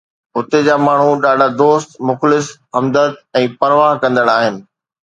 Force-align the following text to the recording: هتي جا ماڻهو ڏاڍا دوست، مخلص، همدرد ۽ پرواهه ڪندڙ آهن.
هتي 0.35 0.59
جا 0.67 0.75
ماڻهو 0.85 1.11
ڏاڍا 1.25 1.47
دوست، 1.61 1.89
مخلص، 2.09 2.47
همدرد 2.79 3.21
۽ 3.45 3.47
پرواهه 3.61 3.99
ڪندڙ 4.07 4.27
آهن. 4.37 4.57